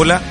[0.00, 0.22] Hola,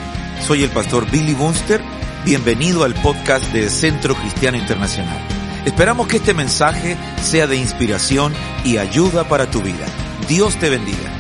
[0.48, 1.82] soy el pastor Billy Bunster.
[2.24, 5.22] Bienvenido al podcast de Centro Cristiano Internacional.
[5.66, 9.86] Esperamos que este mensaje sea de inspiración y ayuda para tu vida.
[10.30, 11.12] Dios te bendiga.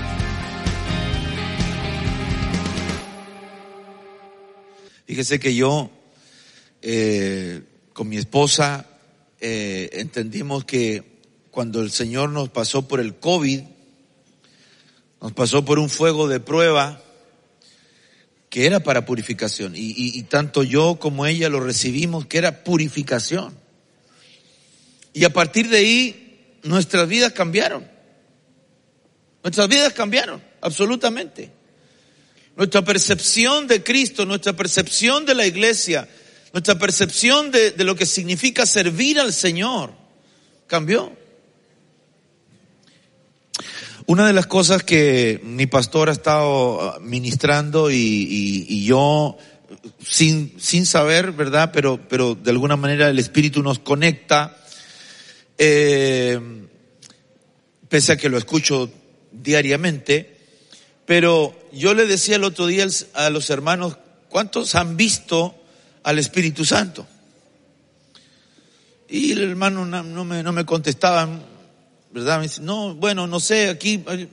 [5.05, 5.89] Fíjese que yo,
[6.81, 8.85] eh, con mi esposa,
[9.41, 11.19] eh, entendimos que
[11.51, 13.59] cuando el Señor nos pasó por el COVID,
[15.21, 17.01] nos pasó por un fuego de prueba,
[18.49, 19.75] que era para purificación.
[19.75, 23.53] Y, y- y tanto yo como ella lo recibimos que era purificación.
[25.13, 27.89] Y a partir de ahí nuestras vidas cambiaron.
[29.43, 31.51] Nuestras vidas cambiaron, absolutamente.
[32.55, 36.07] Nuestra percepción de Cristo, nuestra percepción de la iglesia,
[36.53, 39.93] nuestra percepción de, de lo que significa servir al Señor
[40.65, 41.15] cambió.
[44.09, 49.37] Una de las cosas que mi pastor ha estado ah, ministrando y, yo
[50.01, 51.71] sin, sin saber, ¿verdad?
[51.73, 54.55] Pero, pero de alguna manera el Espíritu nos conecta,
[55.57, 56.39] eh,
[57.89, 58.89] pese a que lo escucho
[59.33, 60.37] diariamente,
[61.05, 63.97] pero yo le decía el otro día a los hermanos,
[64.29, 65.53] ¿cuántos han visto
[66.03, 67.05] al Espíritu Santo?
[69.09, 71.56] Y el hermano no, no me, no me contestaban,
[72.11, 72.45] ¿verdad?
[72.61, 74.27] No, bueno, no sé, aquí, eh,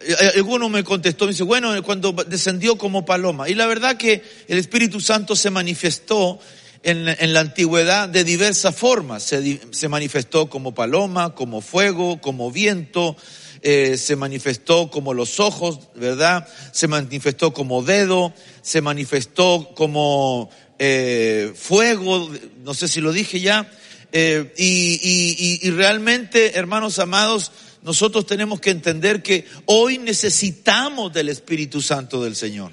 [0.00, 3.48] eh, alguno me contestó, me dice, bueno, cuando descendió como paloma.
[3.48, 6.38] Y la verdad que el Espíritu Santo se manifestó
[6.82, 9.22] en, en la antigüedad de diversas formas.
[9.22, 13.16] Se, se manifestó como paloma, como fuego, como viento,
[13.62, 16.48] eh, se manifestó como los ojos, ¿verdad?
[16.72, 20.48] Se manifestó como dedo, se manifestó como
[20.78, 22.30] eh, fuego,
[22.64, 23.70] no sé si lo dije ya,
[24.12, 32.22] eh, y, realmente, hermanos amados, nosotros tenemos que entender que hoy necesitamos del Espíritu Santo
[32.22, 32.72] del Señor.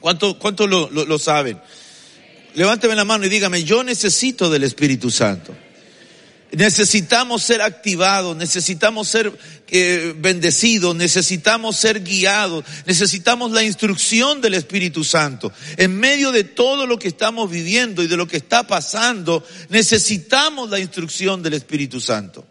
[0.00, 1.60] ¿Cuántos cuánto lo, lo- lo saben?
[2.54, 5.54] Levánteme la mano y dígame, yo necesito del Espíritu Santo.
[6.52, 9.38] Necesitamos ser activados, necesitamos ser
[9.68, 15.52] eh, bendecidos, necesitamos ser guiados, necesitamos la instrucción del Espíritu Santo.
[15.76, 20.70] En medio de todo lo que estamos viviendo y de lo que está pasando, necesitamos
[20.70, 22.46] la instrucción del Espíritu Santo.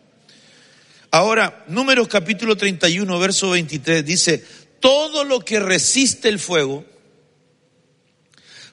[1.09, 4.45] Ahora, Números capítulo 31, verso 23 dice,
[4.79, 6.85] todo lo que resiste el fuego,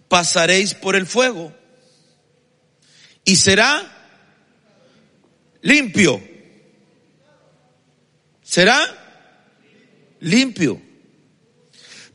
[0.09, 1.55] pasaréis por el fuego
[3.25, 3.94] y será
[5.65, 6.23] limpio.
[8.43, 8.79] Será
[10.21, 10.81] limpio.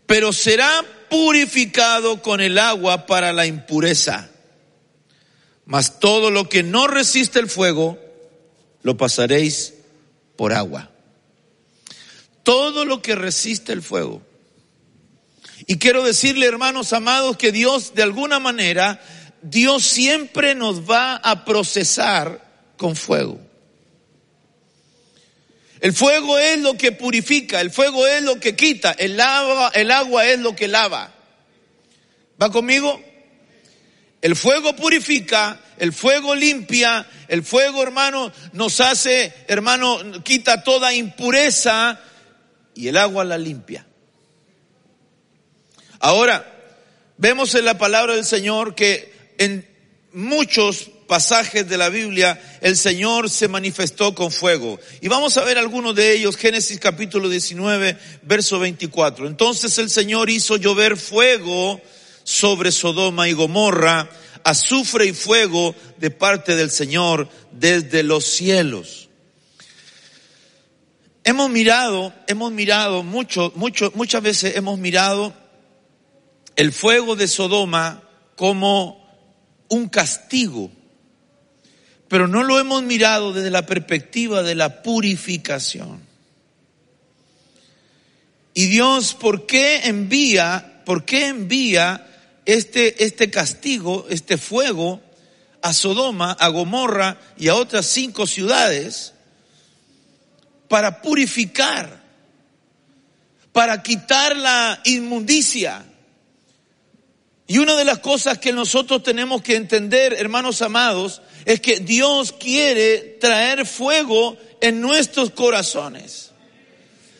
[0.06, 4.30] Pero será purificado con el agua para la impureza.
[5.66, 8.00] Mas todo lo que no resiste el fuego,
[8.82, 9.74] lo pasaréis
[10.36, 10.92] por agua.
[12.44, 14.22] Todo lo que resiste el fuego.
[15.66, 19.02] Y quiero decirle, hermanos amados, que Dios, de alguna manera,
[19.42, 22.49] Dios siempre nos va a procesar
[22.80, 23.38] con fuego.
[25.82, 29.92] El fuego es lo que purifica, el fuego es lo que quita, el agua, el
[29.92, 31.14] agua es lo que lava.
[32.42, 33.02] ¿Va conmigo?
[34.22, 42.00] El fuego purifica, el fuego limpia, el fuego, hermano, nos hace, hermano, quita toda impureza
[42.76, 43.86] y el agua la limpia.
[46.00, 46.46] Ahora,
[47.18, 49.68] vemos en la palabra del Señor que en
[50.14, 54.80] muchos pasajes de la Biblia el Señor se manifestó con fuego.
[55.02, 59.28] Y vamos a ver algunos de ellos, Génesis capítulo 19, verso 24.
[59.28, 61.82] Entonces el Señor hizo llover fuego
[62.24, 64.08] sobre Sodoma y Gomorra,
[64.44, 69.10] azufre y fuego de parte del Señor desde los cielos.
[71.24, 75.34] Hemos mirado, hemos mirado mucho, mucho, muchas veces hemos mirado
[76.56, 78.04] el fuego de Sodoma
[78.36, 79.00] como
[79.70, 80.72] un castigo,
[82.10, 86.02] pero no lo hemos mirado desde la perspectiva de la purificación.
[88.54, 92.08] Y Dios, ¿por qué envía, por qué envía
[92.46, 95.02] este, este castigo, este fuego
[95.62, 99.14] a Sodoma, a Gomorra y a otras cinco ciudades
[100.68, 102.00] para purificar?
[103.52, 105.84] para quitar la inmundicia.
[107.50, 112.32] Y una de las cosas que nosotros tenemos que entender, hermanos amados, es que Dios
[112.32, 116.30] quiere traer fuego en nuestros corazones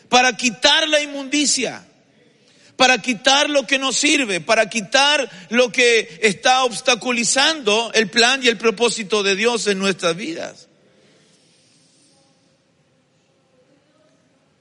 [0.08, 1.84] para quitar la inmundicia,
[2.76, 8.46] para quitar lo que nos sirve, para quitar lo que está obstaculizando el plan y
[8.46, 10.68] el propósito de Dios en nuestras vidas.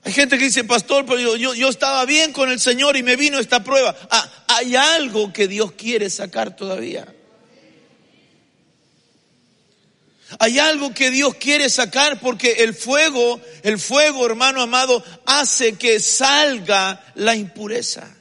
[0.10, 3.38] Hay gente que dice, pastor, pero yo, estaba bien con el Señor y me vino
[3.38, 3.96] esta prueba.
[4.10, 7.14] Ah, hay algo que Dios quiere sacar todavía.
[10.40, 16.00] Hay algo que Dios quiere sacar porque el fuego, el fuego, hermano amado, hace que
[16.00, 18.12] salga la impureza.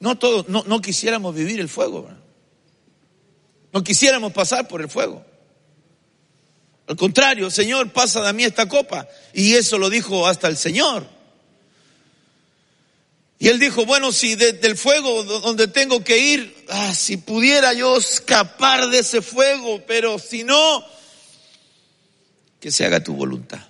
[0.00, 2.08] No todos, no, quisiéramos vivir el fuego.
[3.70, 5.35] No quisiéramos pasar por el fuego.
[6.88, 9.08] Al contrario, Señor, pasa de mí esta copa.
[9.32, 11.08] Y eso lo dijo hasta el Señor.
[13.38, 17.74] Y él dijo, bueno, si desde el fuego donde tengo que ir, ah, si pudiera
[17.74, 20.84] yo escapar de ese fuego, pero si no,
[22.60, 23.60] que se haga tu voluntad.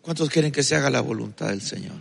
[0.00, 2.00] ¿Cuántos quieren que se haga la voluntad del Señor?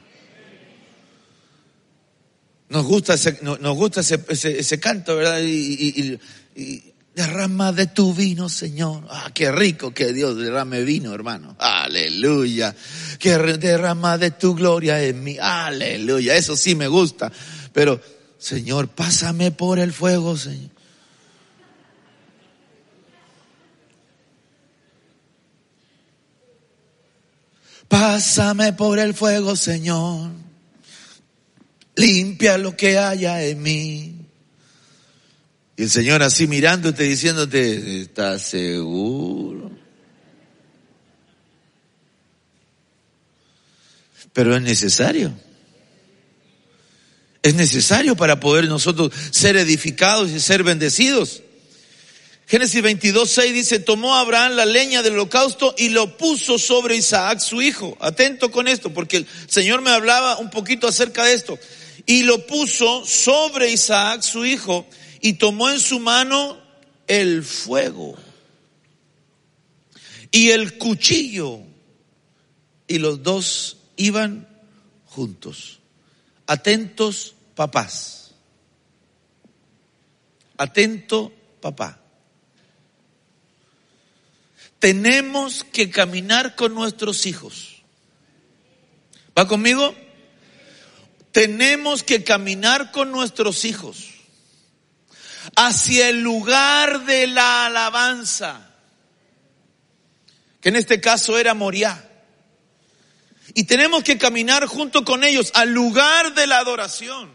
[2.69, 5.41] Nos gusta ese, no- nos gusta ese, canto, ¿verdad?
[5.41, 9.05] Y derrama de tu vino, Señor.
[9.09, 11.55] Ah, qué rico que Dios derrame vino, hermano.
[11.59, 12.75] Aleluya.
[13.17, 15.37] Que derrama de tu gloria en mí.
[15.39, 16.35] Aleluya.
[16.35, 17.31] Eso sí me gusta.
[17.71, 18.01] Pero,
[18.37, 20.71] Señor, pásame por el fuego, Señor.
[27.87, 30.31] Pásame por el fuego, Señor.
[31.95, 34.14] Limpia lo que haya en mí.
[35.77, 39.71] Y el Señor así mirándote, diciéndote, ¿estás seguro?
[44.31, 45.33] Pero es necesario.
[47.41, 51.41] Es necesario para poder nosotros ser edificados y ser bendecidos.
[52.47, 57.39] Génesis 22, 6 dice, tomó Abraham la leña del holocausto y lo puso sobre Isaac,
[57.39, 57.97] su hijo.
[57.99, 61.57] Atento con esto, porque el Señor me hablaba un poquito acerca de esto.
[62.05, 64.85] Y lo puso sobre Isaac, su hijo,
[65.25, 66.55] y tomó en su mano
[67.07, 68.15] el fuego
[70.29, 71.61] y el cuchillo.
[72.87, 74.47] Y los dos iban
[75.07, 75.79] juntos.
[76.45, 78.35] Atentos, papás.
[80.57, 81.99] Atento, papá.
[84.77, 87.81] Tenemos que caminar con nuestros hijos.
[89.35, 89.95] ¿Va conmigo?
[91.31, 94.14] Tenemos que caminar con nuestros hijos
[95.55, 98.61] hacia el lugar de la alabanza,
[100.61, 102.03] que en este caso era Moriah.
[103.53, 107.31] Y tenemos que caminar junto con ellos al lugar de la adoración,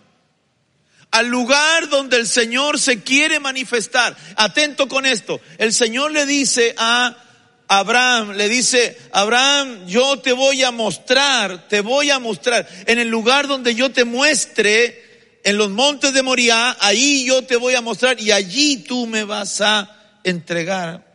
[1.11, 4.17] al lugar donde el Señor se quiere manifestar.
[4.37, 7.17] Atento con esto, el Señor le dice a
[7.73, 13.07] Abraham, le dice, Abraham, yo te voy a mostrar, te voy a mostrar, en el
[13.07, 15.10] lugar donde yo te muestre,
[15.43, 19.25] en los montes de Moriah, ahí yo te voy a mostrar y allí tú me
[19.25, 21.07] vas a entregar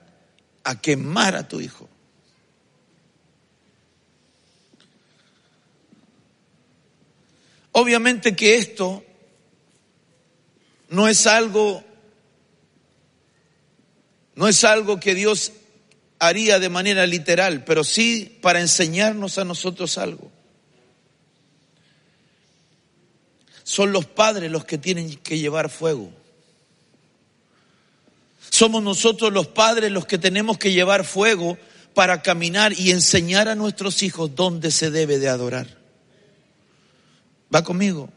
[0.63, 1.88] a quemar a tu hijo.
[7.72, 9.03] Obviamente que esto
[10.89, 11.84] no es algo,
[14.36, 15.51] no es algo que Dios
[16.20, 20.32] haría de manera literal, pero sí para enseñarnos a nosotros algo.
[23.65, 26.12] Son los padres los que tienen que llevar fuego.
[28.51, 31.57] Somos nosotros los padres los que tenemos que llevar fuego
[31.95, 35.65] para caminar y enseñar a nuestros hijos dónde se debe de adorar.
[37.53, 38.10] ¿Va conmigo?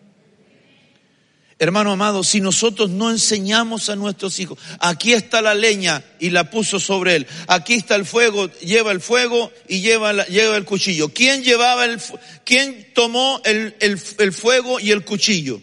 [1.61, 6.51] Hermano amado, si nosotros no enseñamos a nuestros hijos, aquí está la leña y la
[6.51, 11.09] puso sobre él, aquí está el fuego, lleva el fuego y lleva, el cuchillo.
[11.13, 12.01] ¿Quién llevaba el,
[12.45, 15.61] quién tomó el, el- el fuego y el cuchillo?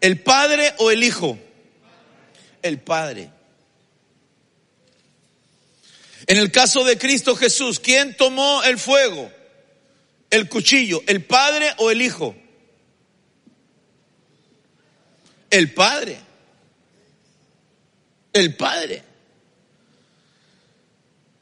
[0.00, 1.38] ¿El padre o el hijo?
[2.62, 3.30] El padre.
[6.26, 9.30] En el caso de Cristo Jesús, ¿quién tomó el fuego?
[10.30, 12.34] El cuchillo, ¿el padre o el hijo?
[15.52, 16.18] El padre.
[18.32, 19.02] El padre.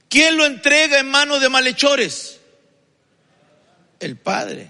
[0.08, 2.40] ¿Quién lo entrega en manos de malhechores?
[4.00, 4.68] El padre.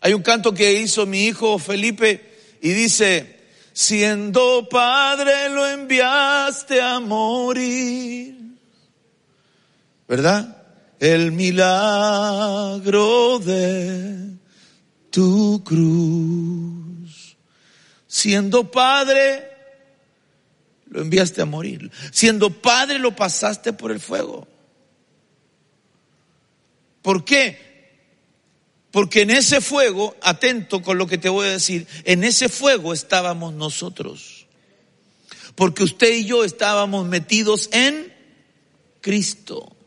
[0.00, 3.38] Hay un canto que hizo mi hijo Felipe y dice,
[3.74, 8.34] Siendo padre lo enviaste a morir.
[10.08, 10.64] ¿Verdad?
[10.98, 14.27] El milagro de
[15.18, 17.36] tu cruz.
[18.06, 19.50] Siendo padre,
[20.86, 21.90] lo enviaste a morir.
[22.12, 24.46] Siendo padre, lo pasaste por el fuego.
[27.02, 27.58] ¿Por qué?
[28.92, 32.92] Porque en ese fuego, atento con lo que te voy a decir, en ese fuego
[32.92, 34.46] estábamos nosotros.
[35.56, 38.14] Porque usted y yo estábamos metidos en
[39.00, 39.77] Cristo.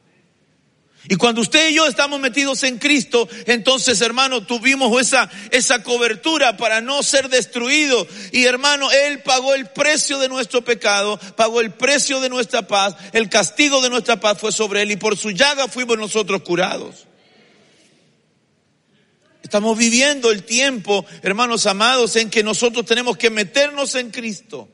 [1.09, 6.57] Y cuando usted y yo estamos metidos en Cristo, entonces hermano, tuvimos esa, esa cobertura
[6.57, 8.07] para no ser destruidos.
[8.31, 12.95] Y hermano, Él pagó el precio de nuestro pecado, pagó el precio de nuestra paz,
[13.13, 17.07] el castigo de nuestra paz fue sobre Él y por su llaga fuimos nosotros curados.
[19.41, 24.69] Estamos viviendo el tiempo, hermanos amados, en que nosotros tenemos que meternos en Cristo.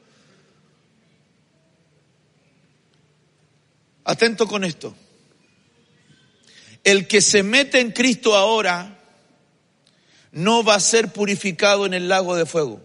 [4.04, 4.94] Atento con esto.
[6.88, 8.98] El que se mete en Cristo ahora
[10.32, 12.82] no va a ser purificado en el lago de fuego.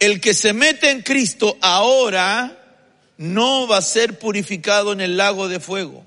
[0.00, 2.82] El que se mete en Cristo ahora
[3.18, 6.04] no va a ser purificado en el lago de fuego.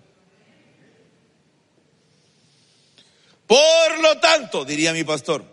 [3.48, 5.46] Por lo tanto, diría mi pastor,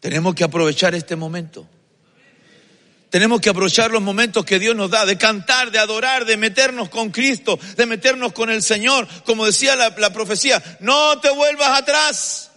[0.00, 1.64] tenemos que aprovechar este momento.
[3.10, 6.90] Tenemos que aprovechar los momentos que Dios nos da de cantar, de adorar, de meternos
[6.90, 9.08] con Cristo, de meternos con el Señor.
[9.24, 12.50] Como decía la, profecía, no te vuelvas atrás.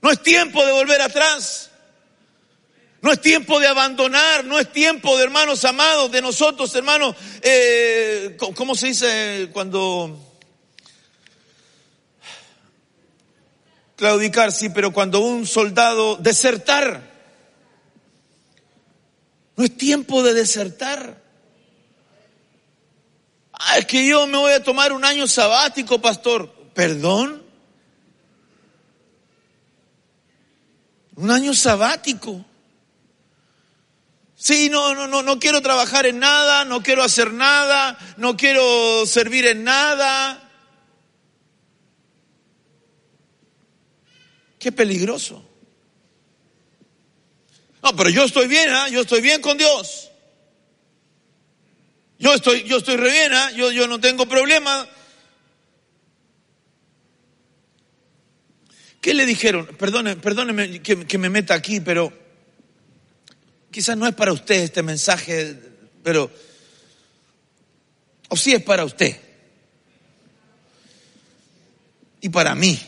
[0.00, 1.70] No es tiempo de volver atrás.
[3.02, 8.34] No es tiempo de abandonar, no es tiempo de hermanos amados, de nosotros, hermanos, eh,
[8.54, 10.23] ¿cómo se dice cuando...
[13.96, 17.12] Claudicar, sí, pero cuando un soldado desertar,
[19.56, 21.22] no es tiempo de desertar.
[23.52, 26.52] Ah, es que yo me voy a tomar un año sabático, pastor.
[26.74, 27.42] ¿Perdón?
[31.14, 32.44] Un año sabático.
[34.34, 39.06] Sí, no, no, no, no quiero trabajar en nada, no quiero hacer nada, no quiero
[39.06, 40.43] servir en nada.
[44.64, 45.46] Qué peligroso.
[47.82, 48.88] No, pero yo estoy bien, ¿ah?
[48.88, 50.10] yo estoy bien con Dios.
[52.18, 53.50] Yo estoy, yo estoy re bien, ¿ah?
[53.50, 54.88] yo, yo no tengo problema.
[59.02, 59.66] ¿Qué le dijeron?
[59.78, 62.10] Perdóneme, perdóneme que, que me meta aquí, pero
[63.70, 65.60] quizás no es para usted este mensaje,
[66.02, 66.30] pero,
[68.30, 69.14] o sí es para usted.
[72.22, 72.80] Y para mí.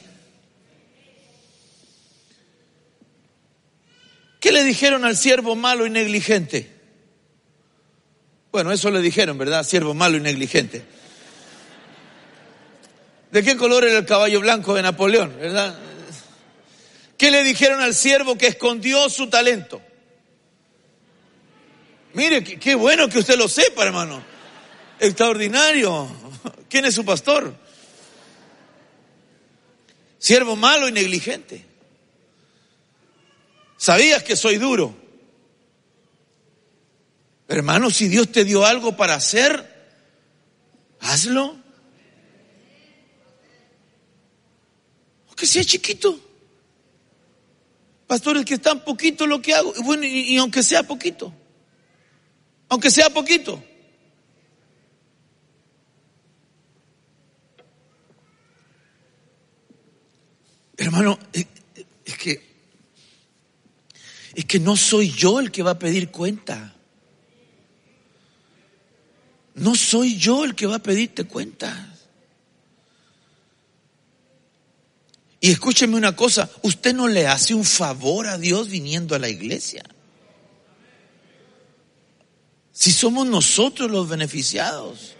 [4.47, 6.71] ¿Qué le dijeron al siervo malo y negligente?
[8.53, 9.65] Bueno, eso le dijeron, ¿verdad?
[9.65, 10.85] Siervo malo y negligente.
[13.33, 15.77] ¿De qué color era el caballo blanco de Napoleón, verdad?
[17.19, 19.83] ¿Qué le dijeron al siervo que escondió su talento?
[22.15, 24.23] Mire, qué, bueno que usted lo sepa, hermano.
[25.01, 26.09] Extraordinario.
[26.71, 27.53] ¿Quién es su pastor?
[30.21, 31.66] Siervo malo y negligente.
[33.77, 34.97] ¿Sabías que soy duro?
[37.49, 39.75] Hermano, si Dios te dio algo para hacer,
[41.01, 41.57] hazlo.
[45.29, 46.19] Aunque sea chiquito.
[48.07, 49.73] Pastor, es que es tan poquito lo que hago.
[49.85, 51.33] Bueno, y, y aunque sea poquito.
[52.69, 53.63] Aunque sea poquito.
[60.77, 61.47] Hermano, es,
[62.05, 62.46] es que
[64.37, 66.75] es que no soy yo el que va a pedir cuenta.
[69.55, 71.95] No soy yo el que va a pedirte cuenta.
[75.41, 79.31] Y escúcheme una cosa, usted no le hace un favor a Dios viniendo a la
[79.31, 79.83] iglesia.
[82.73, 85.16] Si somos nosotros los beneficiados.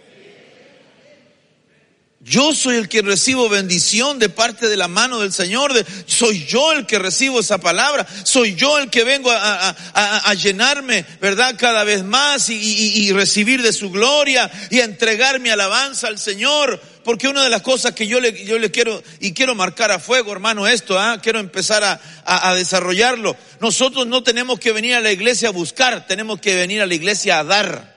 [2.27, 5.71] Yo soy el que recibo bendición de parte de la mano del Señor.
[6.07, 8.05] Soy yo el que recibo esa palabra.
[8.23, 11.55] Soy yo el que vengo a, llenarme, ¿verdad?
[11.57, 16.81] Cada vez más y, recibir de su gloria y entregar mi alabanza al Señor.
[17.05, 18.33] Porque una de las cosas que yo le,
[18.71, 21.21] quiero y quiero marcar a fuego, hermano, esto, ¿ah?
[21.23, 23.37] quiero empezar a desarrollarlo.
[23.61, 26.93] Nosotros no tenemos que venir a la iglesia a buscar, tenemos que venir a la
[26.93, 27.96] iglesia a dar.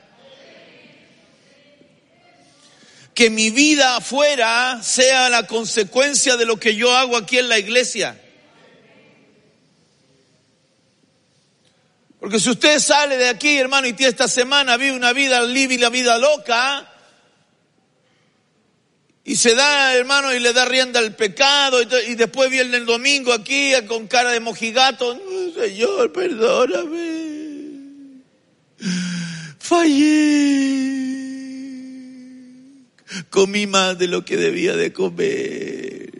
[3.21, 7.59] Que mi vida afuera sea la consecuencia de lo que yo hago aquí en la
[7.59, 8.19] iglesia.
[12.19, 15.79] Porque si usted sale de aquí, hermano, y esta semana, vive una vida libre y
[15.79, 16.91] la vida loca,
[19.23, 22.87] y se da, hermano, y le da rienda al pecado, y, y después viene el
[22.87, 27.21] domingo aquí con cara de mojigato, "No, Señor, perdóname.
[29.59, 31.00] Fallé.
[33.31, 36.11] Comí más de lo que debía de comer.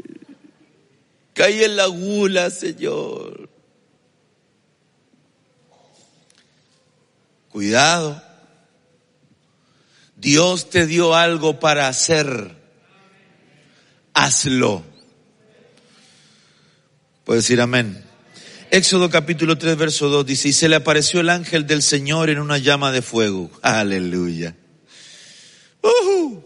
[1.35, 3.49] Caí en la gula, Señor.
[7.49, 8.23] Cuidado.
[10.17, 12.57] Dios te dio algo para hacer.
[14.13, 14.85] Hazlo.
[17.25, 18.05] Puedes decir amén.
[18.71, 22.39] Éxodo capítulo 3, verso 2 dice, y se le apareció el ángel del Señor en
[22.39, 23.51] una llama de fuego.
[23.63, 24.55] Aleluya.
[25.83, 26.40] Ujú.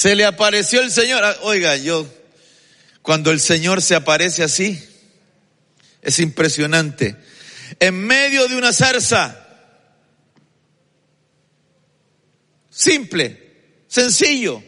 [0.00, 1.22] Se le apareció el Señor.
[1.22, 2.08] Ah, Oiga, yo,
[3.02, 4.82] cuando el Señor se aparece así,
[6.00, 7.16] es impresionante.
[7.78, 9.46] En medio de una zarza.
[12.70, 14.62] Simple, sencillo.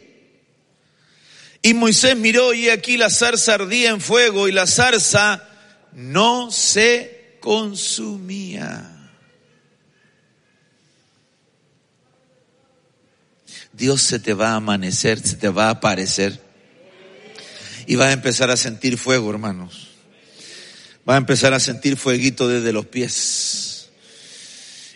[1.63, 5.49] Y Moisés miró y aquí la zarza ardía en fuego y la zarza
[5.93, 8.92] no se consumía.
[13.73, 16.39] Dios se te va a amanecer, se te va a aparecer.
[17.85, 19.89] Y vas a empezar a sentir fuego, hermanos.
[21.05, 23.72] Vas a empezar a sentir fueguito desde los pies.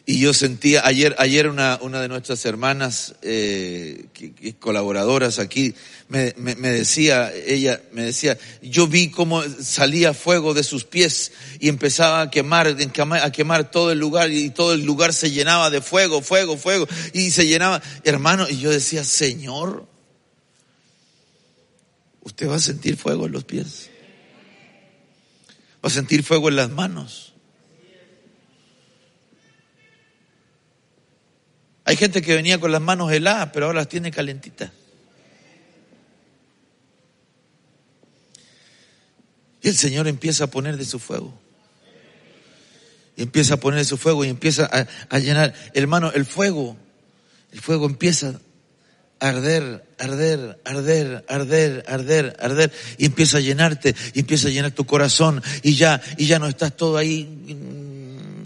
[0.10, 4.06] Y yo sentía, ayer, ayer una, una de nuestras hermanas, eh,
[4.58, 5.76] colaboradoras aquí,
[6.08, 11.34] me, me- me decía, ella me decía, yo vi cómo salía fuego de sus pies
[11.60, 12.78] y empezaba a quemar,
[13.22, 16.88] a quemar todo el lugar y todo el lugar se llenaba de fuego, fuego, fuego
[17.12, 19.86] y se llenaba, hermano, y yo decía, Señor,
[22.22, 23.90] usted va a sentir fuego en los pies,
[25.84, 27.34] va a sentir fuego en las manos.
[31.88, 34.72] Hay gente que venía con las manos heladas, pero ahora las tiene calentitas.
[39.62, 41.34] Y el Señor empieza a poner de su fuego.
[43.16, 45.54] Y empieza a poner de su fuego y empieza a, a llenar.
[45.74, 46.76] Hermano, el fuego,
[47.54, 48.38] el fuego empieza
[49.20, 52.72] arder, arder, arder, arder, arder, arder.
[52.98, 55.42] Y empieza a llenarte, y empieza a llenar tu corazón.
[55.64, 57.24] Y ya, y ya no estás todo ahí.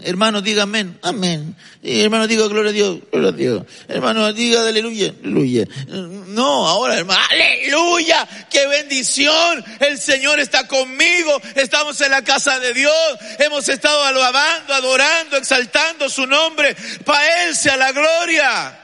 [0.04, 1.56] Hermano, diga amén, amén.
[1.82, 3.62] Hermano, diga gloria a Dios, gloria a Dios.
[3.88, 5.66] Hermano, diga aleluya, aleluya.
[5.88, 9.64] No, ahora, hermano, aleluya, qué bendición.
[9.80, 11.40] El Señor está conmigo.
[11.54, 13.18] Estamos en la casa de Dios.
[13.38, 16.76] Hemos estado alabando, adorando, exaltando su nombre.
[17.04, 18.78] Para Él sea la gloria.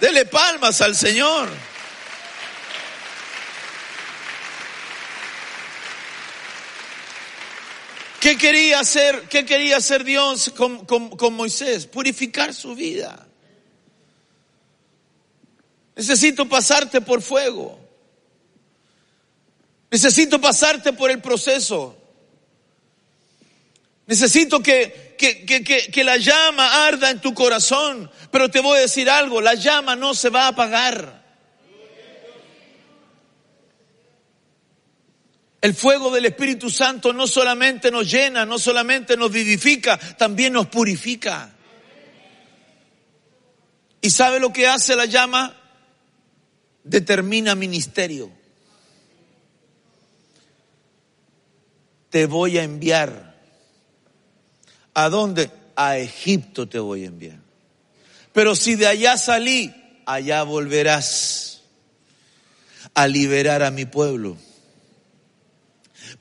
[0.00, 1.48] Dele palmas al Señor.
[8.22, 11.88] ¿Qué quería hacer, qué quería hacer Dios con, con- con Moisés?
[11.88, 13.26] Purificar su vida.
[15.96, 17.80] Necesito pasarte por fuego.
[19.90, 21.96] Necesito pasarte por el proceso.
[24.06, 28.08] Necesito que, que, que, que, que la llama arda en tu corazón.
[28.30, 31.21] Pero te voy a decir algo, la llama no se va a apagar.
[35.62, 40.66] El fuego del Espíritu Santo no solamente nos llena, no solamente nos vivifica, también nos
[40.66, 41.54] purifica.
[44.00, 45.56] ¿Y sabe lo que hace la llama?
[46.82, 48.28] Determina ministerio.
[52.10, 53.36] Te voy a enviar.
[54.94, 55.48] ¿A dónde?
[55.76, 57.38] A Egipto te voy a enviar.
[58.32, 59.72] Pero si de allá salí,
[60.06, 61.62] allá volverás
[62.94, 64.36] a liberar a mi pueblo.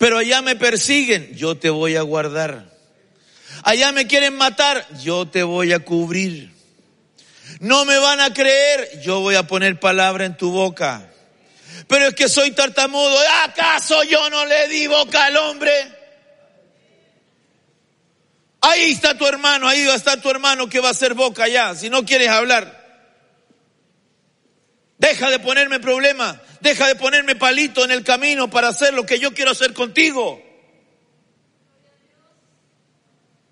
[0.01, 2.65] Pero allá me persiguen, yo te voy a guardar.
[3.61, 6.51] Allá me quieren matar, yo te voy a cubrir.
[7.59, 11.07] No me van a creer, yo voy a poner palabra en tu boca.
[11.87, 15.71] Pero es que soy tartamudo, ¿acaso yo no le di boca al hombre?
[18.61, 21.91] Ahí está tu hermano, ahí está tu hermano que va a hacer boca ya, si
[21.91, 22.81] no quieres hablar.
[25.01, 29.17] Deja de ponerme problema, deja de ponerme palito en el camino para hacer lo que
[29.17, 30.39] yo quiero hacer contigo.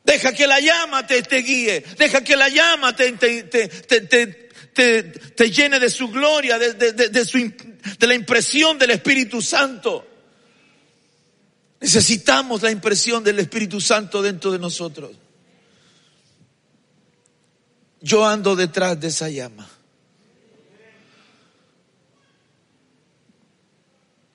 [0.04, 5.80] Deja que la llama te, te guíe, deja que la llama te, te, te, llene
[5.80, 10.06] de su gloria, de, de- de- de su, de la impresión del Espíritu Santo.
[11.80, 15.18] Necesitamos la impresión del Espíritu Santo dentro de nosotros.
[18.02, 19.68] Yo ando detrás de esa llama.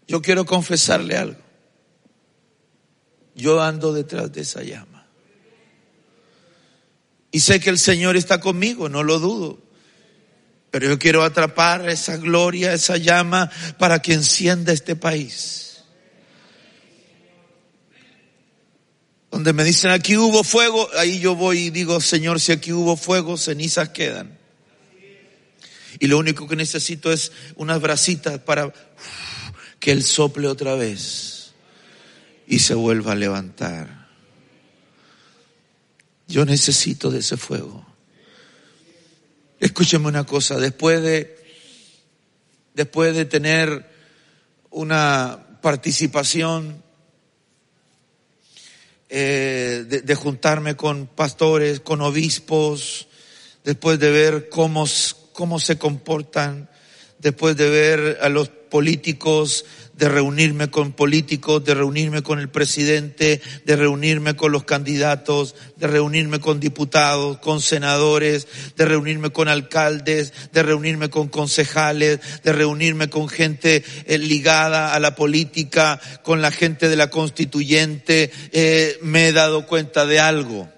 [0.07, 1.41] Yo quiero confesarle algo.
[3.35, 5.07] Yo ando detrás de esa llama.
[7.33, 9.59] Y sé que el Señor está conmigo, no lo dudo.
[10.71, 15.83] Pero yo quiero atrapar esa gloria, esa llama para que encienda este país.
[19.31, 22.97] Donde me dicen aquí hubo fuego, ahí yo voy y digo, Señor, si aquí hubo
[22.97, 24.39] fuego, cenizas quedan.
[25.99, 28.73] Y lo único que necesito es unas brasitas para
[29.85, 31.53] que Él sople otra vez
[32.47, 34.09] y se vuelva a levantar.
[36.27, 37.87] Yo necesito de ese fuego.
[39.61, 41.37] Escúcheme una cosa, después de,
[42.73, 43.87] después de tener
[44.71, 46.83] una participación,
[49.11, 53.07] eh, de, de juntarme con pastores, con obispos,
[53.65, 54.87] después de ver cómo,
[55.35, 56.71] cómo se comportan,
[57.19, 63.41] después de ver a los políticos, de reunirme con políticos, de reunirme con el presidente,
[63.65, 70.33] de reunirme con los candidatos, de reunirme con diputados, con senadores, de reunirme con alcaldes,
[70.53, 76.51] de reunirme con concejales, de reunirme con gente eh, ligada a la política, con la
[76.51, 80.69] gente de la constituyente, eh, me he dado cuenta de algo.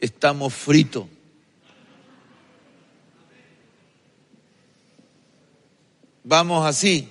[0.00, 1.15] Estamos fritos.
[6.28, 7.08] Vamos así.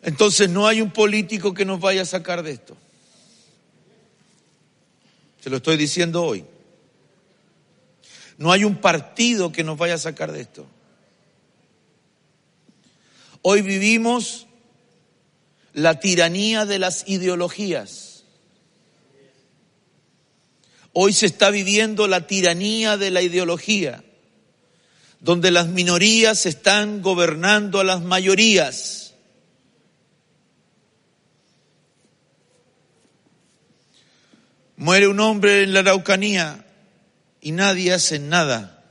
[0.00, 2.76] Entonces no hay un político que nos vaya a sacar de esto.
[5.40, 6.44] Se lo estoy diciendo hoy.
[8.38, 10.66] No hay un partido que nos vaya a sacar de esto.
[13.42, 14.46] Hoy vivimos
[15.72, 18.09] la tiranía de las ideologías.
[20.92, 24.02] Hoy se está viviendo la tiranía de la ideología,
[25.20, 29.14] donde las minorías están gobernando a las mayorías.
[34.76, 36.64] Muere un hombre en la Araucanía
[37.40, 38.82] y nadie hace nada.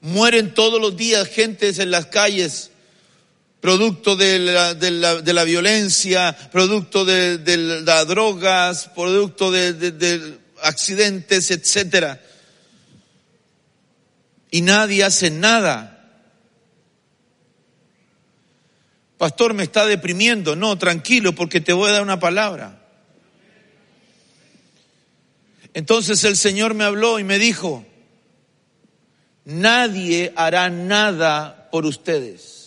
[0.00, 2.70] Mueren todos los días gentes en las calles,
[3.60, 9.72] producto de la, de la, de la violencia, producto de, de las drogas, producto de,
[9.72, 12.20] de- de accidentes, etcétera.
[14.50, 15.92] Y nadie hace nada.
[19.18, 20.56] Pastor, me está deprimiendo.
[20.56, 22.82] No, tranquilo, porque te voy a dar una palabra.
[25.74, 27.84] Entonces el Señor me habló y me dijo,
[29.44, 32.65] nadie hará nada por ustedes.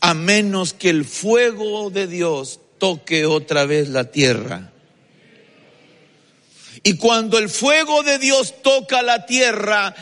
[0.00, 4.72] A menos que el fuego de Dios toque otra vez la tierra.
[6.82, 9.94] Y cuando el fuego de Dios toca la tierra,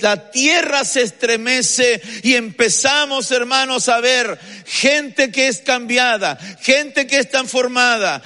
[0.00, 7.18] la tierra se estremece y empezamos, hermanos, a ver gente que es cambiada, gente que
[7.18, 8.22] es transformada.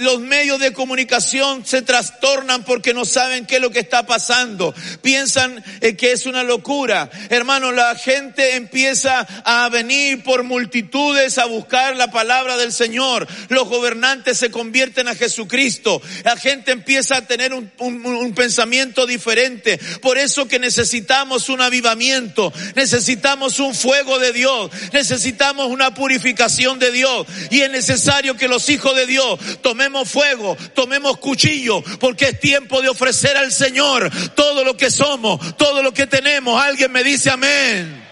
[0.00, 4.74] Los medios de comunicación se trastornan porque no saben qué es lo que está pasando.
[5.02, 7.10] Piensan eh, que es una locura.
[7.28, 13.26] Hermano, la gente empieza a venir por multitudes a buscar la palabra del Señor.
[13.48, 16.02] Los gobernantes se convierten a Jesucristo.
[16.24, 19.78] La gente empieza a tener un, un- pensamiento diferente.
[20.00, 26.90] Por eso que necesitamos un avivamiento, necesitamos un fuego de Dios, necesitamos una purificación de
[26.90, 27.26] Dios.
[27.50, 32.82] Y es necesario que los hijos de Dios tomemos fuego, tomemos cuchillo, porque es tiempo
[32.82, 36.60] de ofrecer al Señor todo lo que somos, todo lo que tenemos.
[36.62, 38.02] Alguien me dice amén.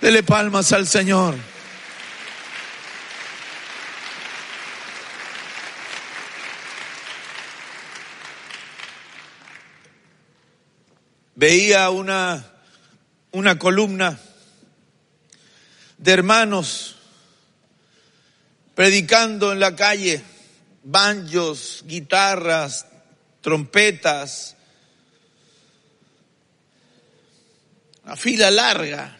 [0.00, 1.51] Dele palmas al Señor.
[11.42, 12.52] Veía una,
[13.32, 14.16] una columna
[15.98, 16.94] de hermanos
[18.76, 20.22] predicando en la calle,
[20.84, 22.86] banjos, guitarras,
[23.40, 24.54] trompetas,
[28.04, 29.18] una fila larga.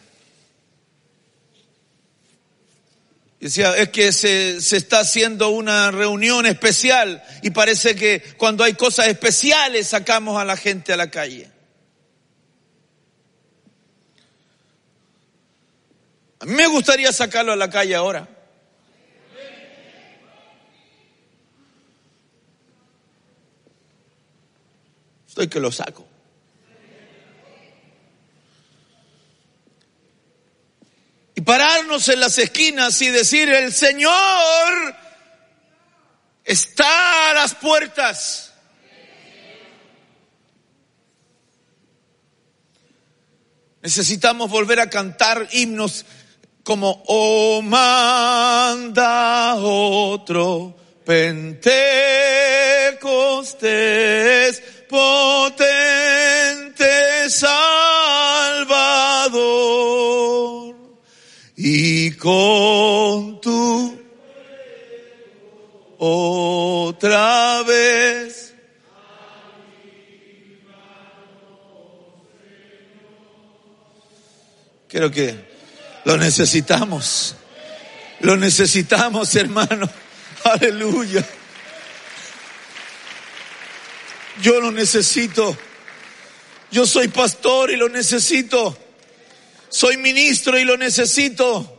[3.37, 8.75] Decía, es que se, se está haciendo una reunión especial y parece que cuando hay
[8.75, 11.52] cosas especiales sacamos a la gente a la calle.
[16.45, 18.27] Me gustaría sacarlo a la calle ahora.
[25.27, 26.07] Estoy que lo saco.
[31.35, 34.95] Y pararnos en las esquinas y decir, el Señor
[36.43, 38.53] está a las puertas.
[43.81, 46.05] Necesitamos volver a cantar himnos
[46.63, 51.83] como, oh, manda otro Pentecostés,
[54.89, 55.73] potente
[57.29, 57.83] Salvador,
[61.57, 63.99] y con tu
[65.97, 68.53] otra vez.
[74.87, 75.52] Creo que
[76.05, 77.35] lo necesitamos.
[78.19, 79.89] Lo necesitamos, hermano.
[80.43, 81.25] Aleluya.
[84.41, 85.57] Yo lo necesito.
[86.71, 88.77] Yo soy pastor y lo necesito.
[89.69, 91.69] Soy ministro y lo necesito.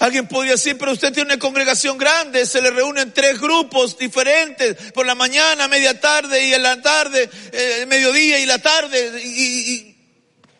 [0.00, 4.92] Alguien podría decir, pero usted tiene una congregación grande, se le reúnen tres grupos diferentes,
[4.92, 9.22] por la mañana, media tarde y en la tarde, eh, mediodía y la tarde.
[9.24, 9.96] Y-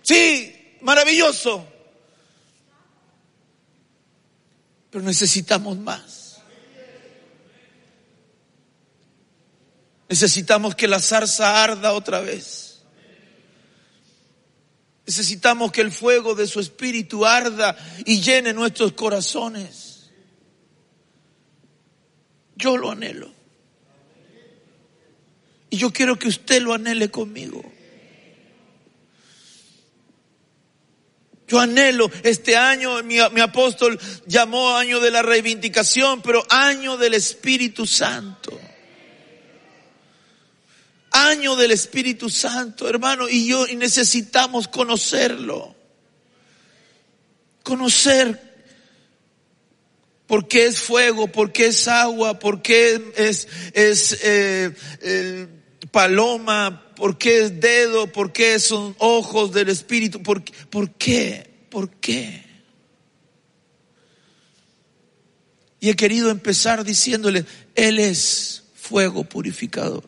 [0.02, 1.73] sí, maravilloso.
[4.94, 6.40] Pero necesitamos más.
[10.08, 12.84] Necesitamos que la zarza arda otra vez.
[15.04, 17.76] Necesitamos que el fuego de su espíritu arda
[18.06, 20.10] y llene nuestros corazones.
[22.54, 23.32] Yo lo anhelo.
[25.70, 27.64] Y yo quiero que usted lo anhele conmigo.
[31.54, 37.14] Yo anhelo este año, mi, mi apóstol llamó año de la reivindicación, pero año del
[37.14, 38.60] Espíritu Santo.
[41.12, 45.76] Año del Espíritu Santo, hermano, y yo y necesitamos conocerlo.
[47.62, 48.66] Conocer
[50.26, 55.46] por qué es fuego, por qué es agua, por qué es, es eh,
[55.92, 61.90] paloma, por qué es dedo, por qué son ojos del Espíritu, por, por qué, por
[61.90, 62.44] qué.
[65.80, 70.04] Y he querido empezar diciéndole, Él es fuego purificador.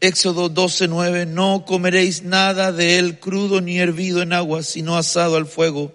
[0.00, 5.36] Éxodo 12, 9, no comeréis nada de él crudo ni hervido en agua, sino asado
[5.36, 5.94] al fuego,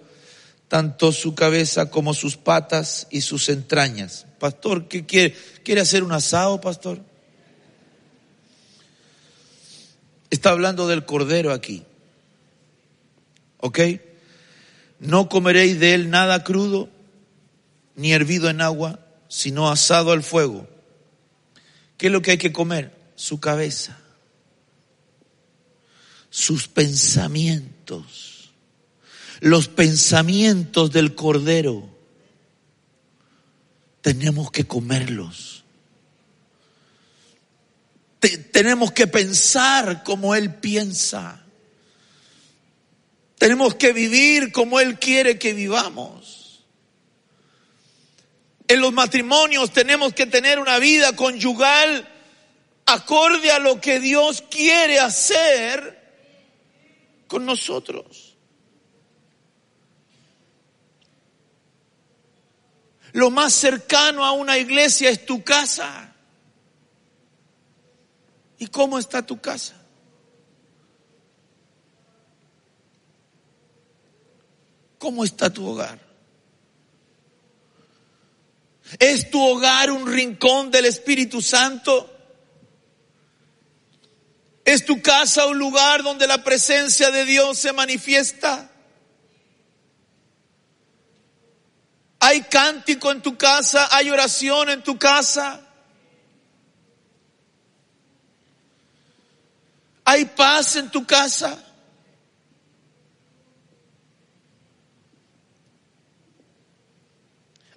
[0.68, 4.24] tanto su cabeza como sus patas y sus entrañas.
[4.38, 5.36] Pastor, ¿qué quiere?
[5.62, 7.02] ¿Quiere hacer un asado, pastor?
[10.30, 11.84] Está hablando del cordero aquí.
[13.58, 13.80] ¿Ok?
[15.00, 16.88] No comeréis de él nada crudo,
[17.94, 20.68] ni hervido en agua, sino asado al fuego.
[21.96, 22.96] ¿Qué es lo que hay que comer?
[23.16, 23.98] Su cabeza,
[26.30, 28.52] sus pensamientos,
[29.40, 31.88] los pensamientos del cordero.
[34.00, 35.57] Tenemos que comerlos.
[38.20, 41.44] Te- tenemos que pensar como Él piensa.
[43.38, 46.64] Tenemos que vivir como Él quiere que vivamos.
[48.66, 52.06] En los matrimonios tenemos que tener una vida conyugal
[52.84, 55.96] acorde a lo que Dios quiere hacer
[57.28, 58.36] con nosotros.
[63.12, 66.07] Lo más cercano a una iglesia es tu casa.
[68.58, 69.74] ¿Y cómo está tu casa?
[74.98, 75.98] ¿Cómo está tu hogar?
[78.98, 82.14] ¿Es tu hogar un rincón del Espíritu Santo?
[84.64, 88.70] ¿Es tu casa un lugar donde la presencia de Dios se manifiesta?
[92.20, 93.88] ¿Hay cántico en tu casa?
[93.92, 95.67] ¿Hay oración en tu casa?
[100.10, 101.62] ¿Hay paz en tu casa?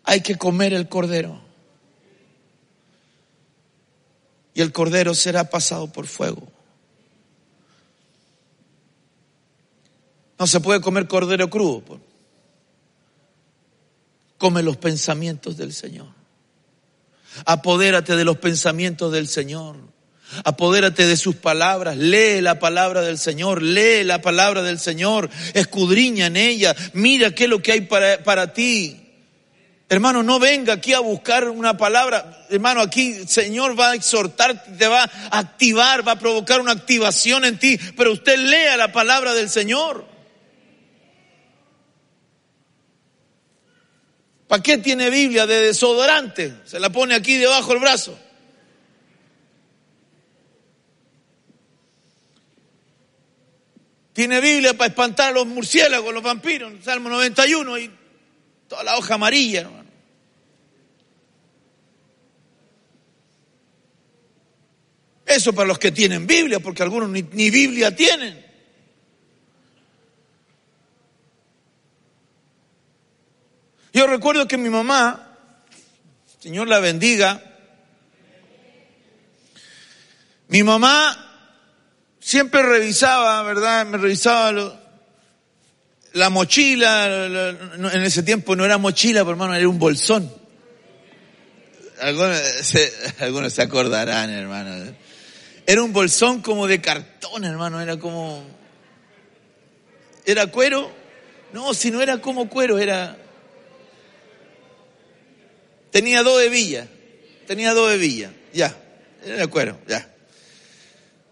[0.05, 1.41] Hay que comer el cordero.
[4.53, 6.47] Y el cordero será pasado por fuego.
[10.39, 11.81] No se puede comer cordero crudo.
[11.81, 11.99] pues.
[14.37, 16.07] Come los pensamientos del Señor.
[17.45, 19.90] Apodérate de los pensamientos del Señor.
[20.43, 21.97] Apodérate de sus palabras.
[21.97, 23.61] Lee la palabra del Señor.
[23.61, 25.29] Lee la palabra del Señor.
[25.53, 26.75] Escudriña en ella.
[26.93, 28.97] Mira qué es lo que hay para, para ti.
[29.89, 32.45] Hermano, no venga aquí a buscar una palabra.
[32.49, 36.71] Hermano, aquí el Señor va a exhortar, te va a activar, va a provocar una
[36.71, 37.77] activación en ti.
[37.97, 40.05] Pero usted lea la palabra del Señor.
[44.47, 46.53] ¿Para qué tiene Biblia de desodorante?
[46.65, 48.17] Se la pone aquí debajo del brazo.
[54.13, 57.91] Tiene Biblia para espantar a los murciélagos, los vampiros, Salmo 91 y
[58.67, 59.89] toda la hoja amarilla, hermano.
[65.25, 68.45] Eso para los que tienen Biblia, porque algunos ni, ni Biblia tienen.
[73.93, 75.37] Yo recuerdo que mi mamá,
[76.39, 77.41] Señor la bendiga,
[80.49, 81.30] mi mamá
[82.21, 83.85] siempre revisaba, ¿verdad?
[83.85, 84.79] Me revisaba lo-
[86.13, 87.25] la mochila,
[87.93, 90.31] en ese tiempo no era mochila, pero hermano, era un bolsón.
[91.99, 94.93] Algunos se, algunos se acordarán, hermano.
[95.65, 98.43] Era un bolsón como de cartón, hermano, era como...
[100.25, 100.91] ¿Era cuero?
[101.53, 103.17] No, si no era como cuero, era...
[105.91, 106.87] Tenía dos hebillas,
[107.47, 108.75] tenía dos hebillas, ya,
[109.25, 110.10] era cuero, ya.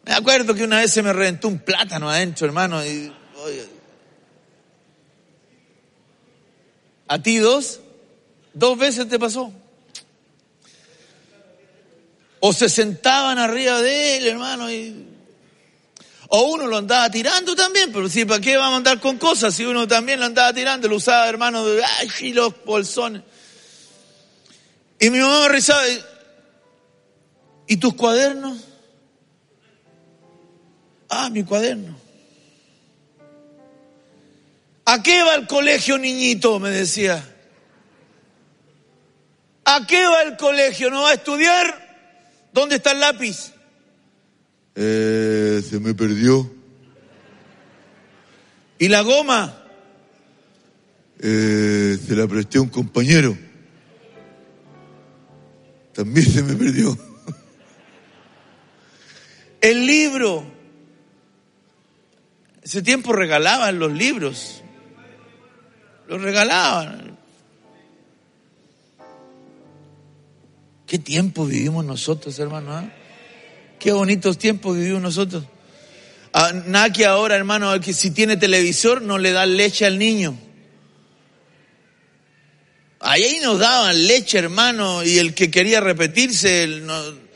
[0.09, 3.13] Me acuerdo que una vez se me reventó un plátano adentro, hermano, y...
[7.07, 7.79] ¿A ti dos?
[8.51, 9.53] ¿Dos veces te pasó?
[12.39, 14.65] O se sentaban arriba de él, hermano.
[16.29, 19.53] O uno lo andaba tirando también, pero sí, ¿para qué vamos a andar con cosas
[19.53, 20.87] si uno también lo andaba tirando?
[20.87, 21.63] Lo usaba, hermano,
[22.21, 23.21] y los bolsones.
[24.99, 25.83] Y mi mamá me rezaba,
[27.67, 28.68] ¿y tus cuadernos?
[31.09, 31.97] Ah, mi cuaderno.
[34.85, 36.59] ¿A qué va el colegio, niñito?
[36.59, 37.23] Me decía.
[39.65, 40.89] ¿A qué va el colegio?
[40.89, 42.49] ¿No va a estudiar?
[42.53, 43.53] ¿Dónde está el lápiz?
[44.75, 46.49] Eh, se me perdió.
[48.79, 49.63] ¿Y la goma?
[51.19, 53.37] Eh, se la presté a un compañero.
[55.93, 56.97] También se me perdió.
[59.61, 60.58] El libro.
[62.69, 64.62] Ese tiempo regalaban los libros.
[66.08, 67.17] Los regalaban.
[70.86, 72.71] ¿Qué tiempo vivimos nosotros, hermano?
[72.73, 72.88] ah?
[73.79, 75.45] Qué bonitos tiempos vivimos nosotros.
[76.32, 76.53] Ah,
[77.08, 80.38] ahora, hermano, que si tiene televisor no le da leche al niño.
[82.99, 87.28] Ahí nos daban leche, hermano, y el que quería repetirse, el no-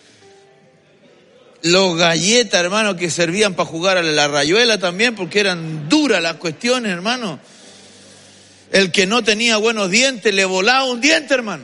[1.63, 6.35] los galletas, hermano, que servían para jugar a la rayuela también, porque eran duras las
[6.35, 7.39] cuestiones, hermano.
[8.71, 11.63] El que no tenía buenos dientes le volaba un diente, hermano.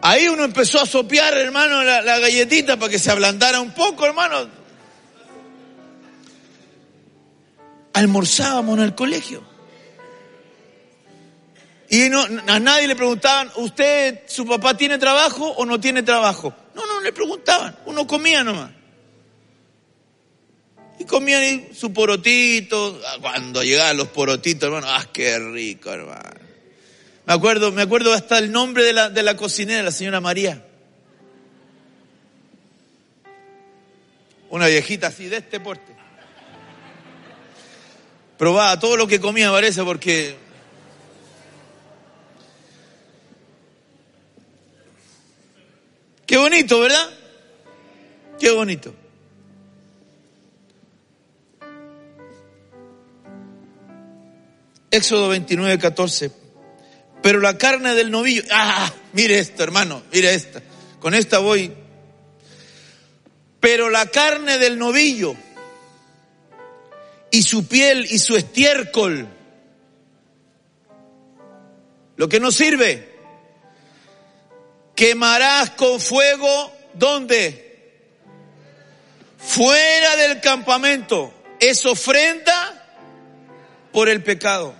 [0.00, 4.06] Ahí uno empezó a sopear, hermano, la, la galletita para que se ablandara un poco,
[4.06, 4.48] hermano.
[7.94, 9.52] Almorzábamos en el colegio.
[11.92, 16.54] Y a nadie le preguntaban, ¿usted, su papá tiene trabajo o no tiene trabajo?
[16.74, 18.70] No, no le preguntaban, uno comía nomás.
[20.98, 26.40] Y comían su porotito, Ah, cuando llegaban los porotitos, hermano, ¡ah, qué rico, hermano!
[27.26, 30.64] Me acuerdo, me acuerdo hasta el nombre de la, de la cocinera, la señora María.
[34.50, 35.96] Una viejita así de este porte.
[38.36, 40.36] Probaba todo lo que comía, parece, porque
[46.32, 47.10] Qué bonito, ¿verdad?
[48.40, 48.94] Qué bonito.
[54.90, 56.32] Éxodo 29, 14.
[57.22, 60.62] Pero la carne del novillo, ah, mire esto, hermano, mire esta.
[61.00, 61.70] Con esta voy.
[63.60, 65.36] Pero la carne del novillo
[67.30, 69.28] y su piel y su estiércol,
[72.16, 73.11] lo que no sirve,
[75.02, 77.90] quemarás con fuego, ¿dónde?
[79.36, 81.34] Fuera del campamento.
[81.58, 82.86] Es ofrenda
[83.90, 84.76] por el pecado.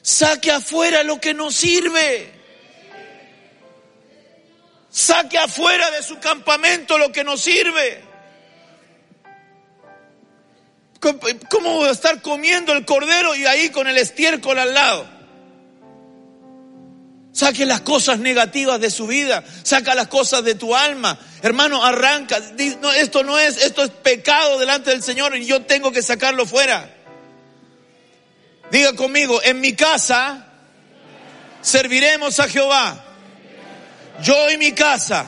[0.00, 2.32] Saque afuera lo que no sirve.
[4.88, 8.00] Saque afuera de su campamento lo que no sirve.
[11.00, 15.21] ¿Cómo- ¿Cómo voy a estar comiendo el cordero y ahí con el estiércol al lado?
[17.32, 21.18] Saque las cosas negativas de su vida, saca las cosas de tu alma.
[21.40, 22.38] Hermano, arranca.
[22.80, 26.44] No, esto no es, esto es pecado delante del Señor y yo tengo que sacarlo
[26.44, 26.94] fuera.
[28.70, 30.46] Diga conmigo, en mi casa
[31.62, 33.02] serviremos a Jehová.
[34.22, 35.26] Yo y mi casa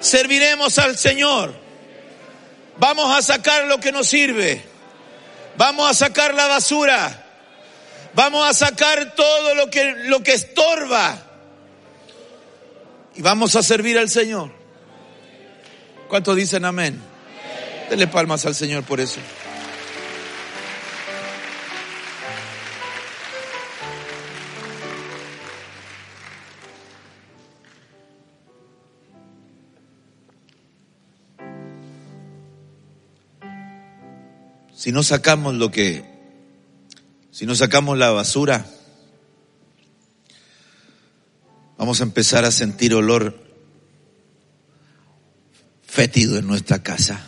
[0.00, 1.54] serviremos al Señor.
[2.78, 4.62] Vamos a sacar lo que nos sirve.
[5.56, 7.27] Vamos a sacar la basura.
[8.18, 11.16] Vamos a sacar todo lo que, lo que estorba.
[13.14, 14.50] Y vamos a servir al Señor.
[16.08, 17.00] ¿Cuántos dicen amén?
[17.88, 19.20] Dele palmas al Señor por eso.
[34.74, 36.17] Si no sacamos lo que,
[37.38, 38.66] si no sacamos la basura,
[41.76, 43.38] vamos a empezar a sentir olor
[45.86, 47.24] fétido en nuestra casa.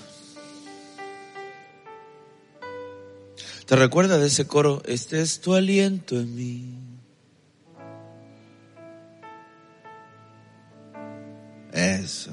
[3.66, 4.82] ¿Te recuerdas de ese coro?
[4.84, 6.74] Este es tu aliento en mí.
[11.72, 12.32] Eso.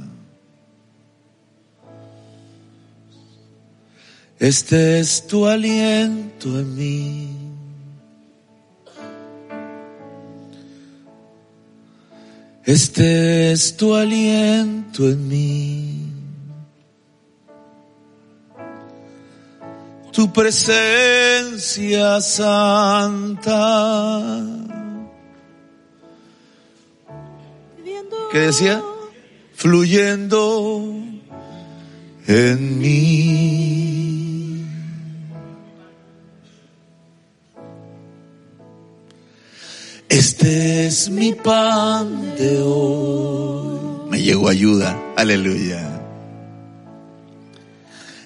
[4.40, 7.57] Este es tu aliento en mí.
[12.68, 16.12] Este es tu aliento en mí.
[20.12, 23.38] Tu presencia santa.
[28.34, 28.84] ¿Qué decía?
[29.54, 30.94] Fluyendo
[32.28, 34.17] en mí.
[40.10, 44.10] Este es mi pan de hoy.
[44.10, 44.98] Me llegó ayuda.
[45.18, 45.84] Aleluya.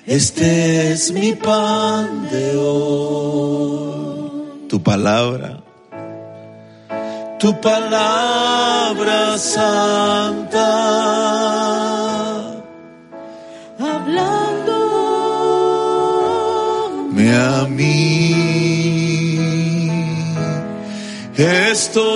[0.06, 4.32] Este es mi pan de hoy.
[4.70, 5.64] Tu palabra.
[7.40, 10.68] Tu palabra santa.
[13.80, 14.76] Hablando
[17.12, 18.61] Me a mí.
[21.36, 22.12] Estoy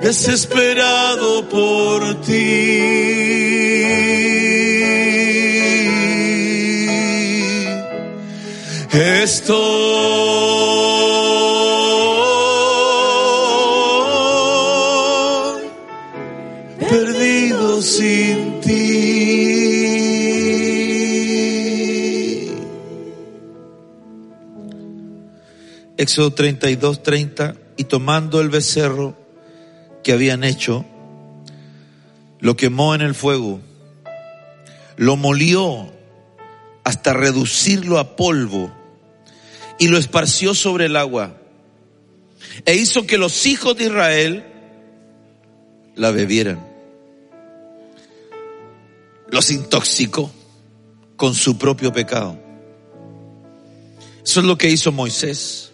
[0.00, 2.88] desesperado por ti.
[9.22, 10.87] Estoy
[26.08, 29.14] Éxodo 32, 30, y tomando el becerro
[30.02, 30.86] que habían hecho,
[32.40, 33.60] lo quemó en el fuego,
[34.96, 35.92] lo molió
[36.82, 38.72] hasta reducirlo a polvo
[39.78, 41.36] y lo esparció sobre el agua
[42.64, 44.46] e hizo que los hijos de Israel
[45.94, 46.66] la bebieran.
[49.30, 50.30] Los intoxicó
[51.18, 52.38] con su propio pecado.
[54.24, 55.68] Eso es lo que hizo Moisés.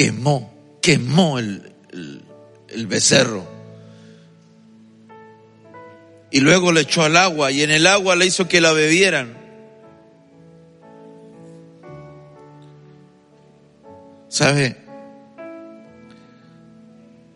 [0.00, 1.74] Quemó, quemó el,
[2.70, 3.44] el- becerro.
[6.30, 9.36] Y luego le echó al agua y en el agua le hizo que la bebieran.
[14.28, 14.78] ¿Sabe?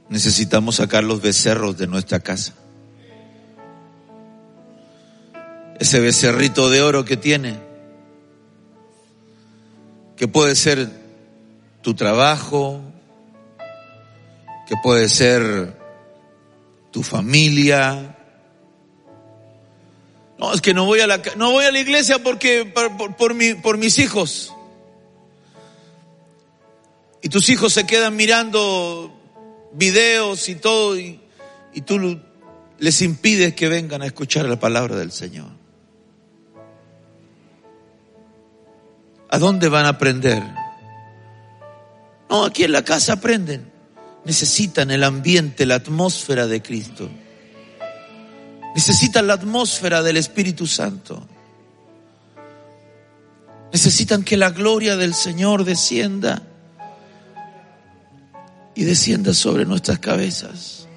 [0.08, 2.54] Necesitamos sacar los becerros de nuestra casa.
[5.78, 7.58] Ese becerrito de oro que tiene,
[10.16, 11.03] que puede ser
[11.84, 12.80] tu trabajo,
[14.66, 15.78] que puede ser
[16.90, 18.16] tu familia.
[20.38, 22.64] No, es que no voy a la, no voy a la iglesia porque,
[23.18, 24.52] por, mi- por mis hijos.
[27.20, 29.12] Y tus hijos se quedan mirando
[29.72, 31.20] videos y todo y,
[31.74, 32.18] y tú
[32.78, 35.50] les impides que vengan a escuchar la palabra del Señor.
[39.28, 40.42] ¿A dónde van a aprender?
[42.30, 43.70] No, aquí en la casa aprenden.
[44.24, 47.10] Necesitan el ambiente, la atmósfera de Cristo.
[48.74, 51.26] Necesitan la atmósfera del Espíritu Santo.
[53.72, 56.42] Necesitan que la gloria del Señor descienda
[58.74, 60.88] y descienda sobre nuestras cabezas.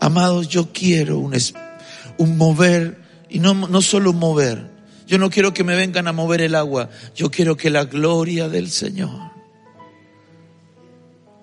[0.00, 4.75] Amados, yo quiero un, mover, y no, no solo un mover.
[5.06, 6.90] Yo no quiero que me vengan a mover el agua.
[7.14, 9.30] Yo quiero que la gloria del Señor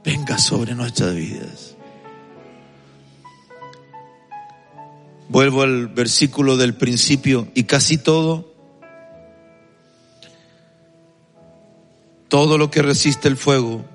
[0.04, 1.76] venga sobre nuestras vidas.
[5.30, 8.54] Vuelvo al versículo del principio y casi todo,
[12.28, 13.86] todo lo que resiste el fuego,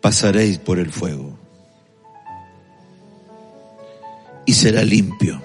[0.00, 1.38] pasaréis por el fuego.
[4.48, 5.42] y será limpio.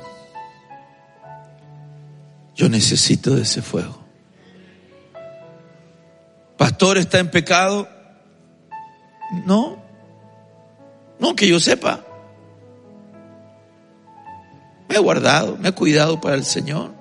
[2.55, 4.03] Yo necesito de ese fuego.
[6.57, 7.89] Pastor está en pecado.
[9.45, 9.81] No,
[11.19, 12.05] no que yo sepa.
[14.87, 16.93] Me he guardado, me he cuidado para el Señor.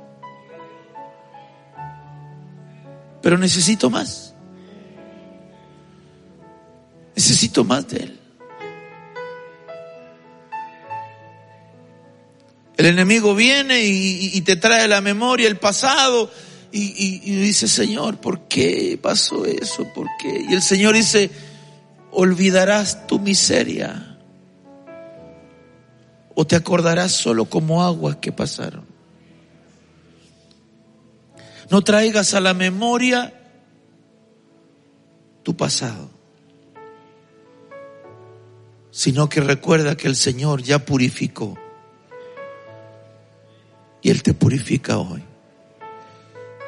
[3.20, 4.34] Pero necesito más.
[7.14, 8.21] Necesito más de Él.
[12.76, 16.30] El enemigo viene y, te trae la memoria el pasado
[16.72, 19.86] y, y- y dice, Señor, ¿por qué pasó eso?
[19.94, 20.44] ¿Por qué?
[20.48, 21.30] Y el Señor dice,
[22.10, 24.18] olvidarás tu miseria
[26.34, 28.86] o te acordarás solo como aguas que pasaron.
[31.70, 33.34] No traigas a la memoria
[35.42, 36.10] tu pasado,
[38.90, 41.58] sino que recuerda que el Señor ya purificó
[44.02, 45.22] y Él te purifica hoy.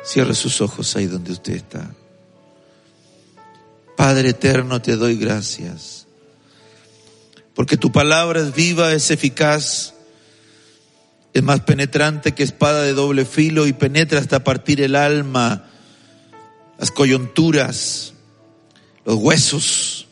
[0.04, 1.90] Cierre sus ojos ahí donde usted está.
[3.96, 6.06] Padre eterno, te doy gracias.
[7.54, 9.94] Porque tu palabra es viva, es eficaz,
[11.32, 15.68] es más penetrante que espada de doble filo y penetra hasta partir el alma,
[16.78, 18.14] las coyunturas,
[19.04, 20.06] los huesos.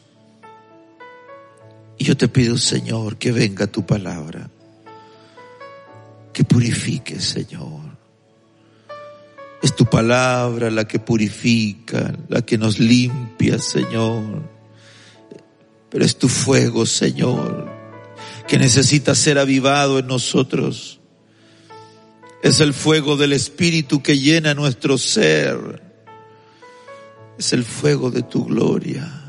[1.98, 4.50] Y yo te pido, Señor, que venga tu palabra,
[6.32, 7.92] que purifique, Señor.
[9.62, 14.42] Es tu palabra la que purifica, la que nos limpia, Señor.
[15.88, 17.70] Pero es tu fuego, Señor,
[18.48, 21.00] que necesita ser avivado en nosotros.
[22.42, 25.80] Es el fuego del Espíritu que llena nuestro ser.
[27.38, 29.22] Es el fuego de tu gloria.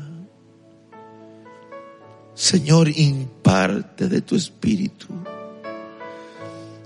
[2.34, 5.06] Señor, imparte de tu Espíritu.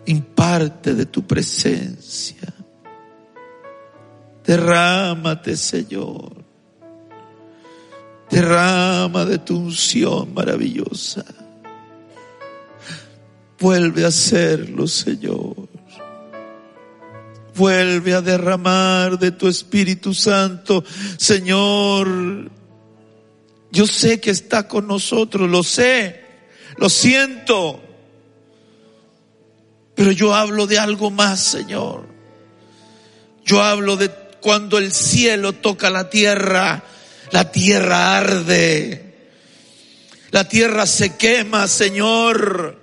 [0.08, 2.54] Imparte de tu presencia.
[4.42, 6.32] Derrámate, Señor.
[8.30, 11.24] Derrama de tu unción maravillosa.
[13.58, 15.68] Vuelve a hacerlo, Señor.
[17.54, 20.84] Vuelve a derramar de tu Espíritu Santo,
[21.18, 22.50] Señor.
[23.70, 26.24] Yo sé que está con nosotros, lo sé,
[26.78, 27.82] lo siento.
[29.98, 32.06] Pero yo hablo de algo más, Señor.
[33.44, 34.08] Yo hablo de
[34.40, 36.84] cuando el cielo toca la tierra,
[37.32, 39.16] la tierra arde.
[40.30, 42.80] La tierra se quema, Señor.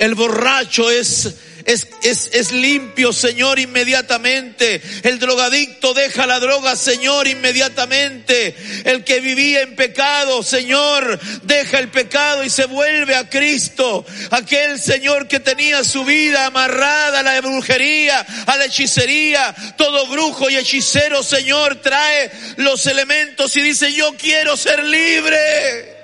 [0.00, 4.80] El borracho es, es, es, es limpio, Señor, inmediatamente.
[5.02, 8.54] El drogadicto deja la droga, Señor, inmediatamente.
[8.84, 14.04] El que vivía en pecado, Señor, deja el pecado y se vuelve a Cristo.
[14.30, 20.50] Aquel Señor que tenía su vida amarrada a la brujería, a la hechicería, todo brujo
[20.50, 26.00] y hechicero, Señor, trae los elementos y dice, yo quiero ser libre.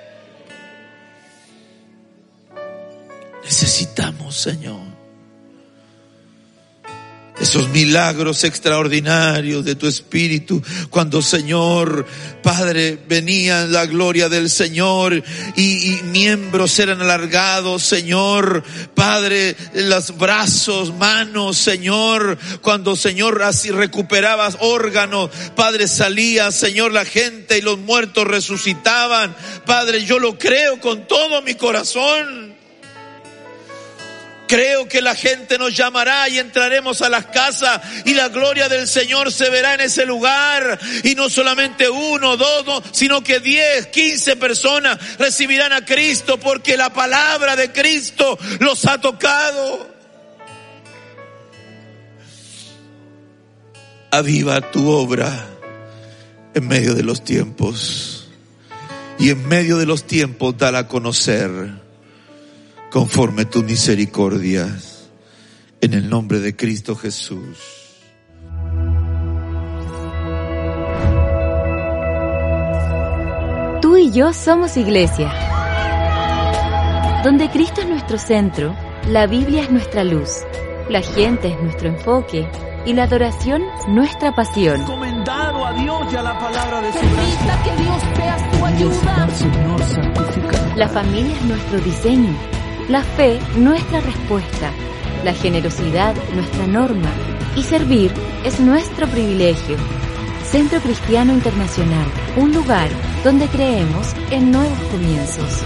[3.43, 4.86] Necesitamos, Señor,
[7.39, 12.05] esos milagros extraordinarios de tu Espíritu, cuando Señor,
[12.41, 15.23] Padre, venía la gloria del Señor
[15.55, 18.63] y, miembros eran alargados, Señor,
[18.95, 27.57] Padre, los brazos, manos, Señor, cuando Señor así recuperabas órganos, Padre, salía, Señor, la gente
[27.57, 29.35] y los muertos resucitaban,
[29.65, 32.46] Padre, yo lo creo con todo mi corazón.
[34.47, 38.87] Creo que la gente nos llamará y entraremos a las casas y la gloria del
[38.87, 40.79] Señor se verá en ese lugar.
[41.03, 46.77] Y no solamente uno, dos, no, sino que diez, quince personas recibirán a Cristo porque
[46.77, 49.95] la palabra de Cristo los ha tocado.
[54.11, 55.45] Aviva tu obra
[56.53, 58.29] en medio de los tiempos.
[59.19, 61.86] Y en medio de los tiempos dala a conocer
[62.91, 65.09] conforme tus misericordias,
[65.81, 67.57] en el nombre de Cristo Jesús.
[73.81, 75.31] Tú y yo somos iglesia.
[77.23, 78.75] Donde Cristo es nuestro centro,
[79.09, 80.39] la Biblia es nuestra luz,
[80.89, 82.47] la gente es nuestro enfoque
[82.85, 84.81] y la adoración nuestra pasión.
[84.81, 89.29] encomendado a Dios y a la palabra de su Permita que Dios sea tu ayuda.
[89.35, 90.75] Señor, santifica.
[90.75, 92.33] La familia es nuestro diseño,
[92.89, 94.71] la fe nuestra respuesta,
[95.23, 97.09] la generosidad nuestra norma
[97.55, 98.11] y servir
[98.45, 99.77] es nuestro privilegio.
[100.45, 102.07] Centro Cristiano Internacional,
[102.37, 102.89] un lugar
[103.23, 105.63] donde creemos en nuevos comienzos.